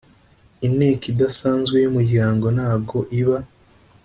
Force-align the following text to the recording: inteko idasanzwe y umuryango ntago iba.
inteko 0.67 1.03
idasanzwe 1.11 1.75
y 1.83 1.87
umuryango 1.91 2.45
ntago 2.55 2.97
iba. 3.21 3.37